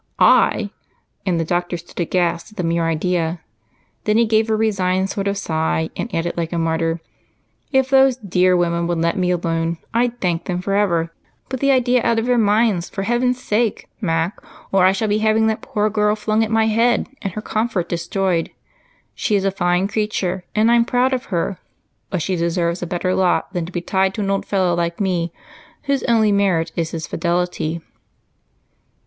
"I!" 0.17 0.71
And 1.27 1.39
the 1.39 1.45
doctor 1.45 1.77
stood 1.77 1.99
aghast 1.99 2.49
at 2.53 2.57
the 2.57 2.63
mere 2.63 2.85
idea, 2.87 3.39
then 4.05 4.17
he 4.17 4.25
gave 4.25 4.49
a 4.49 4.55
resigned 4.55 5.11
sort 5.11 5.27
of 5.27 5.37
sigh 5.37 5.91
and 5.95 6.09
added 6.11 6.35
like 6.35 6.51
a 6.51 6.57
martyr, 6.57 7.01
"If 7.71 7.91
those 7.91 8.17
dear 8.17 8.57
women 8.57 8.87
would 8.87 8.97
let 8.97 9.15
me 9.15 9.29
alone, 9.29 9.77
I'd 9.93 10.19
thank 10.19 10.45
them 10.45 10.59
forever. 10.59 11.13
Put 11.49 11.59
the 11.59 11.69
idea 11.69 12.01
out 12.03 12.17
of 12.17 12.25
their 12.25 12.39
minds 12.39 12.89
for 12.89 13.03
heaven's 13.03 13.39
sake, 13.43 13.89
Mac, 14.01 14.39
or 14.71 14.85
I 14.87 14.91
shall 14.91 15.07
be 15.07 15.19
having 15.19 15.45
that 15.45 15.61
poor 15.61 15.87
girl 15.87 16.15
flung 16.15 16.43
at 16.43 16.49
my 16.49 16.65
head 16.65 17.07
and 17.21 17.33
her 17.33 17.41
comfort 17.43 17.87
destroyed. 17.87 18.49
She 19.13 19.35
is 19.35 19.45
a 19.45 19.51
fine 19.51 19.87
creature 19.87 20.45
and 20.55 20.71
I'm 20.71 20.83
proud 20.83 21.13
of 21.13 21.25
her, 21.25 21.59
but 22.09 22.23
she 22.23 22.35
deserves 22.35 22.81
a 22.81 22.87
better 22.87 23.13
lot 23.13 23.53
than 23.53 23.67
to 23.67 23.71
be 23.71 23.81
tied 23.81 24.15
to 24.15 24.21
an 24.21 24.31
old 24.31 24.47
fellow 24.47 24.73
like 24.73 24.99
me 24.99 25.31
whose 25.83 26.01
only 26.05 26.31
merit 26.31 26.71
is 26.75 26.89
his 26.89 27.05
fidelity." 27.05 27.81